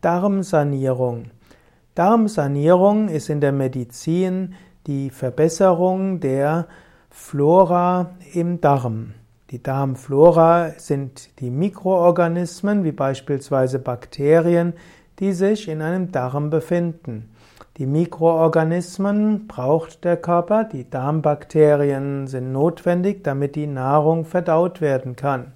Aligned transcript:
Darmsanierung. 0.00 1.32
Darmsanierung 1.96 3.08
ist 3.08 3.30
in 3.30 3.40
der 3.40 3.50
Medizin 3.50 4.54
die 4.86 5.10
Verbesserung 5.10 6.20
der 6.20 6.68
Flora 7.10 8.10
im 8.32 8.60
Darm. 8.60 9.14
Die 9.50 9.60
Darmflora 9.60 10.74
sind 10.76 11.40
die 11.40 11.50
Mikroorganismen, 11.50 12.84
wie 12.84 12.92
beispielsweise 12.92 13.80
Bakterien, 13.80 14.74
die 15.18 15.32
sich 15.32 15.66
in 15.68 15.82
einem 15.82 16.12
Darm 16.12 16.50
befinden. 16.50 17.34
Die 17.78 17.86
Mikroorganismen 17.86 19.48
braucht 19.48 20.04
der 20.04 20.16
Körper, 20.16 20.62
die 20.62 20.88
Darmbakterien 20.88 22.28
sind 22.28 22.52
notwendig, 22.52 23.24
damit 23.24 23.56
die 23.56 23.66
Nahrung 23.66 24.24
verdaut 24.24 24.80
werden 24.80 25.16
kann. 25.16 25.54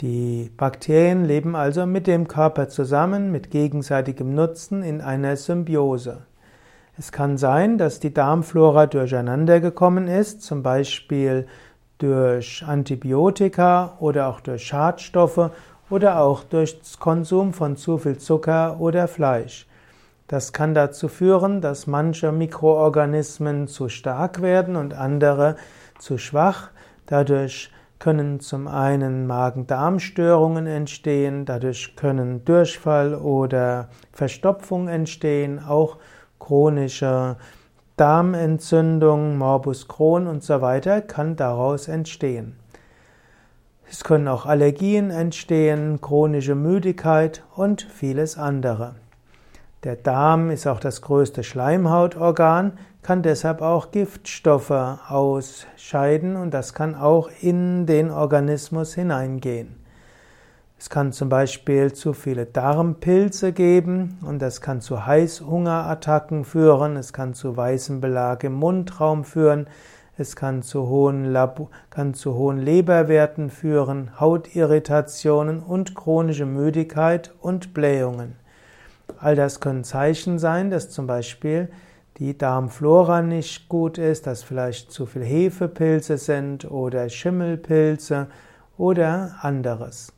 Die 0.00 0.52
Bakterien 0.56 1.24
leben 1.24 1.56
also 1.56 1.84
mit 1.84 2.06
dem 2.06 2.28
Körper 2.28 2.68
zusammen, 2.68 3.32
mit 3.32 3.50
gegenseitigem 3.50 4.32
Nutzen 4.32 4.84
in 4.84 5.00
einer 5.00 5.36
Symbiose. 5.36 6.22
Es 6.96 7.10
kann 7.10 7.36
sein, 7.36 7.78
dass 7.78 7.98
die 7.98 8.14
Darmflora 8.14 8.86
durcheinander 8.86 9.58
gekommen 9.58 10.06
ist, 10.06 10.42
zum 10.42 10.62
Beispiel 10.62 11.48
durch 11.98 12.64
Antibiotika 12.64 13.96
oder 13.98 14.28
auch 14.28 14.40
durch 14.40 14.64
Schadstoffe 14.64 15.50
oder 15.90 16.20
auch 16.20 16.44
durch 16.44 16.78
Konsum 17.00 17.52
von 17.52 17.76
zu 17.76 17.98
viel 17.98 18.18
Zucker 18.18 18.78
oder 18.78 19.08
Fleisch. 19.08 19.66
Das 20.28 20.52
kann 20.52 20.74
dazu 20.74 21.08
führen, 21.08 21.60
dass 21.60 21.88
manche 21.88 22.30
Mikroorganismen 22.30 23.66
zu 23.66 23.88
stark 23.88 24.42
werden 24.42 24.76
und 24.76 24.94
andere 24.94 25.56
zu 25.98 26.18
schwach. 26.18 26.70
Dadurch 27.06 27.72
können 27.98 28.40
zum 28.40 28.68
einen 28.68 29.26
Magen-Darm-Störungen 29.26 30.66
entstehen, 30.66 31.44
dadurch 31.44 31.96
können 31.96 32.44
Durchfall 32.44 33.14
oder 33.14 33.88
Verstopfung 34.12 34.88
entstehen, 34.88 35.58
auch 35.58 35.96
chronische 36.38 37.36
Darmentzündung, 37.96 39.36
Morbus 39.36 39.88
Crohn 39.88 40.28
und 40.28 40.44
so 40.44 40.60
weiter 40.60 41.02
kann 41.02 41.34
daraus 41.34 41.88
entstehen. 41.88 42.56
Es 43.90 44.04
können 44.04 44.28
auch 44.28 44.46
Allergien 44.46 45.10
entstehen, 45.10 46.00
chronische 46.00 46.54
Müdigkeit 46.54 47.42
und 47.56 47.82
vieles 47.82 48.38
andere. 48.38 48.94
Der 49.82 49.96
Darm 49.96 50.50
ist 50.50 50.66
auch 50.66 50.78
das 50.78 51.02
größte 51.02 51.42
Schleimhautorgan, 51.42 52.78
kann 53.08 53.22
deshalb 53.22 53.62
auch 53.62 53.90
Giftstoffe 53.90 54.70
ausscheiden 54.70 56.36
und 56.36 56.52
das 56.52 56.74
kann 56.74 56.94
auch 56.94 57.30
in 57.40 57.86
den 57.86 58.10
Organismus 58.10 58.92
hineingehen. 58.92 59.76
Es 60.78 60.90
kann 60.90 61.12
zum 61.12 61.30
Beispiel 61.30 61.94
zu 61.94 62.12
viele 62.12 62.44
Darmpilze 62.44 63.54
geben 63.54 64.18
und 64.20 64.42
das 64.42 64.60
kann 64.60 64.82
zu 64.82 65.06
Heißhungerattacken 65.06 66.44
führen, 66.44 66.96
es 66.96 67.14
kann 67.14 67.32
zu 67.32 67.56
weißem 67.56 68.02
Belag 68.02 68.44
im 68.44 68.52
Mundraum 68.52 69.24
führen, 69.24 69.68
es 70.18 70.36
kann 70.36 70.62
zu 70.62 70.86
hohen, 70.88 71.24
Lab 71.24 71.66
kann 71.88 72.12
zu 72.12 72.34
hohen 72.34 72.58
Leberwerten 72.58 73.48
führen, 73.48 74.20
Hautirritationen 74.20 75.60
und 75.60 75.94
chronische 75.94 76.44
Müdigkeit 76.44 77.32
und 77.40 77.72
Blähungen. 77.72 78.36
All 79.18 79.34
das 79.34 79.60
können 79.60 79.84
Zeichen 79.84 80.38
sein, 80.38 80.70
dass 80.70 80.90
zum 80.90 81.06
Beispiel 81.06 81.70
die 82.18 82.36
Darmflora 82.36 83.22
nicht 83.22 83.68
gut 83.68 83.98
ist, 83.98 84.26
dass 84.26 84.42
vielleicht 84.42 84.90
zu 84.90 85.06
viel 85.06 85.24
Hefepilze 85.24 86.18
sind 86.18 86.70
oder 86.70 87.08
Schimmelpilze 87.08 88.26
oder 88.76 89.36
anderes. 89.40 90.12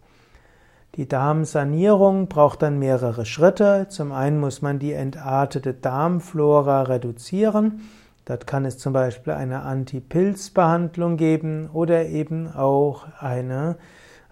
Die 0.96 1.06
Darmsanierung 1.06 2.28
braucht 2.28 2.62
dann 2.62 2.78
mehrere 2.78 3.24
Schritte. 3.24 3.86
Zum 3.88 4.12
einen 4.12 4.40
muss 4.40 4.60
man 4.60 4.78
die 4.78 4.92
entartete 4.92 5.74
Darmflora 5.74 6.82
reduzieren. 6.82 7.82
Dort 8.24 8.46
kann 8.46 8.64
es 8.64 8.78
zum 8.78 8.92
Beispiel 8.92 9.34
eine 9.34 9.62
Antipilzbehandlung 9.62 11.16
geben 11.16 11.70
oder 11.72 12.06
eben 12.06 12.52
auch 12.52 13.06
eine 13.20 13.76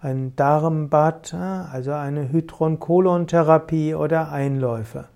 ein 0.01 0.33
Darmbad, 0.35 1.33
also 1.33 1.91
eine 1.91 2.31
Hydronkolontherapie 2.31 3.95
oder 3.95 4.31
Einläufe. 4.31 5.09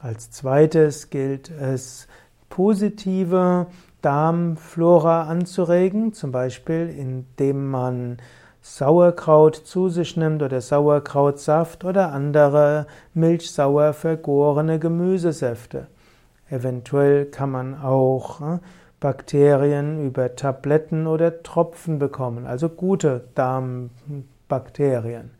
Als 0.00 0.30
zweites 0.30 1.10
gilt 1.10 1.50
es, 1.50 2.06
positive 2.48 3.66
Darmflora 4.00 5.24
anzuregen, 5.24 6.12
zum 6.12 6.30
Beispiel 6.30 6.88
indem 6.88 7.68
man 7.68 8.18
Sauerkraut 8.62 9.56
zu 9.56 9.88
sich 9.88 10.16
nimmt 10.16 10.42
oder 10.42 10.60
Sauerkrautsaft 10.60 11.84
oder 11.84 12.12
andere 12.12 12.86
milchsauer 13.12 13.92
vergorene 13.92 14.78
Gemüsesäfte. 14.78 15.88
Eventuell 16.48 17.26
kann 17.26 17.50
man 17.50 17.80
auch 17.80 18.60
Bakterien 19.00 20.06
über 20.06 20.36
Tabletten 20.36 21.06
oder 21.06 21.42
Tropfen 21.42 21.98
bekommen, 21.98 22.46
also 22.46 22.68
gute 22.68 23.28
Darmbakterien. 23.34 25.32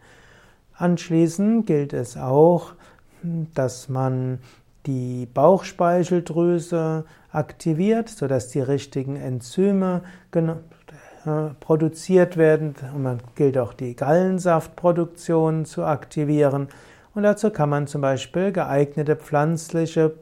Anschließend 0.75 1.67
gilt 1.67 1.93
es 1.93 2.17
auch, 2.17 2.75
dass 3.23 3.89
man 3.89 4.39
die 4.87 5.27
Bauchspeicheldrüse 5.27 7.05
aktiviert, 7.31 8.09
sodass 8.09 8.49
die 8.49 8.61
richtigen 8.61 9.17
Enzyme 9.17 10.03
äh, 10.35 11.51
produziert 11.61 12.37
werden. 12.37 12.75
Und 12.95 13.03
man 13.03 13.19
gilt 13.35 13.59
auch 13.59 13.75
die 13.75 13.95
Gallensaftproduktion 13.95 15.65
zu 15.65 15.85
aktivieren. 15.85 16.69
Und 17.15 17.25
dazu 17.25 17.51
kann 17.51 17.69
man 17.69 17.87
zum 17.87 18.01
Beispiel 18.01 18.53
geeignete 18.53 19.17
pflanzliche 19.17 20.15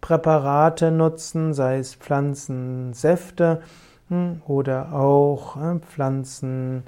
Präparate 0.00 0.90
nutzen, 0.90 1.52
sei 1.52 1.78
es 1.78 1.94
Pflanzensäfte 1.94 3.62
hm, 4.08 4.42
oder 4.46 4.94
auch 4.94 5.56
äh, 5.56 5.78
Pflanzen, 5.80 6.84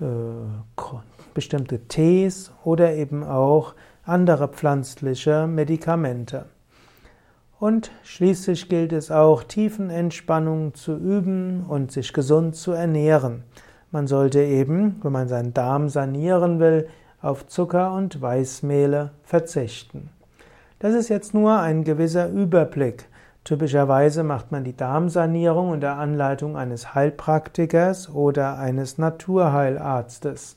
äh, 0.00 0.04
bestimmte 1.34 1.80
Tees 1.88 2.52
oder 2.64 2.94
eben 2.94 3.24
auch 3.24 3.74
andere 4.04 4.48
pflanzliche 4.48 5.46
Medikamente. 5.46 6.46
Und 7.60 7.92
schließlich 8.02 8.68
gilt 8.68 8.92
es 8.92 9.12
auch, 9.12 9.44
Tiefenentspannung 9.44 10.74
zu 10.74 10.96
üben 10.96 11.64
und 11.68 11.92
sich 11.92 12.12
gesund 12.12 12.56
zu 12.56 12.72
ernähren. 12.72 13.44
Man 13.92 14.08
sollte 14.08 14.40
eben, 14.40 14.98
wenn 15.02 15.12
man 15.12 15.28
seinen 15.28 15.54
Darm 15.54 15.88
sanieren 15.88 16.58
will, 16.58 16.88
auf 17.20 17.46
Zucker 17.46 17.92
und 17.92 18.20
Weißmehle 18.20 19.12
verzichten. 19.22 20.10
Das 20.80 20.94
ist 20.94 21.08
jetzt 21.08 21.34
nur 21.34 21.60
ein 21.60 21.84
gewisser 21.84 22.28
Überblick. 22.28 23.08
Typischerweise 23.44 24.24
macht 24.24 24.50
man 24.50 24.64
die 24.64 24.76
Darmsanierung 24.76 25.70
unter 25.70 25.96
Anleitung 25.96 26.56
eines 26.56 26.96
Heilpraktikers 26.96 28.10
oder 28.12 28.58
eines 28.58 28.98
Naturheilarztes. 28.98 30.56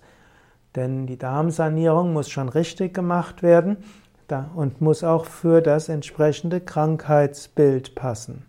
Denn 0.75 1.07
die 1.07 1.17
Darmsanierung 1.17 2.13
muss 2.13 2.29
schon 2.29 2.49
richtig 2.49 2.93
gemacht 2.93 3.43
werden 3.43 3.77
und 4.55 4.81
muss 4.81 5.03
auch 5.03 5.25
für 5.25 5.61
das 5.61 5.87
entsprechende 5.87 6.59
Krankheitsbild 6.59 7.95
passen. 7.95 8.45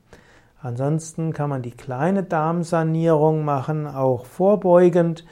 Ansonsten 0.60 1.32
kann 1.32 1.50
man 1.50 1.62
die 1.62 1.70
kleine 1.70 2.22
Darmsanierung 2.22 3.44
machen, 3.44 3.86
auch 3.86 4.26
vorbeugend, 4.26 5.24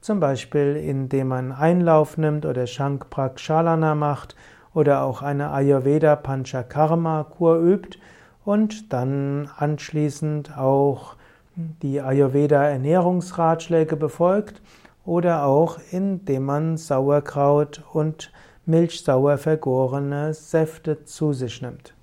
zum 0.00 0.18
Beispiel 0.18 0.76
indem 0.76 1.28
man 1.28 1.52
Einlauf 1.52 2.16
nimmt 2.16 2.46
oder 2.46 2.66
Shankprakshalana 2.66 3.94
macht 3.94 4.34
oder 4.72 5.02
auch 5.04 5.22
eine 5.22 5.50
Ayurveda 5.50 6.16
Panchakarma 6.16 7.24
Kur 7.24 7.60
übt 7.60 7.98
und 8.44 8.92
dann 8.92 9.50
anschließend 9.54 10.56
auch 10.56 11.16
die 11.54 12.00
Ayurveda 12.00 12.64
Ernährungsratschläge 12.64 13.96
befolgt 13.96 14.62
oder 15.10 15.44
auch 15.44 15.78
indem 15.90 16.44
man 16.44 16.76
Sauerkraut 16.76 17.82
und 17.92 18.30
milchsauer 18.64 19.38
vergorene 19.38 20.34
Säfte 20.34 21.04
zu 21.04 21.32
sich 21.32 21.60
nimmt. 21.60 21.94